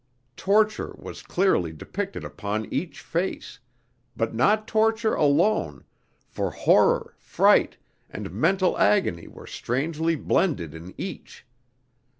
[0.35, 3.59] Torture was clearly depicted upon each face;
[4.17, 5.83] but not torture alone,
[6.27, 7.77] for horror, fright,
[8.09, 11.45] and mental agony were strangely blended in each.